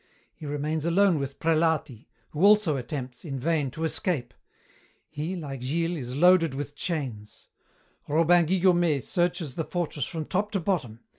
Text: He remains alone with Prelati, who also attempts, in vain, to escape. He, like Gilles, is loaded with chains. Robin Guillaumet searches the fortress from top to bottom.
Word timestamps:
He 0.33 0.47
remains 0.47 0.83
alone 0.83 1.19
with 1.19 1.37
Prelati, 1.39 2.07
who 2.31 2.43
also 2.43 2.75
attempts, 2.75 3.23
in 3.23 3.39
vain, 3.39 3.69
to 3.69 3.83
escape. 3.83 4.33
He, 5.07 5.35
like 5.35 5.61
Gilles, 5.61 5.95
is 5.99 6.15
loaded 6.15 6.55
with 6.55 6.75
chains. 6.75 7.49
Robin 8.07 8.47
Guillaumet 8.47 9.03
searches 9.03 9.53
the 9.53 9.63
fortress 9.63 10.05
from 10.05 10.25
top 10.25 10.49
to 10.53 10.59
bottom. 10.59 11.01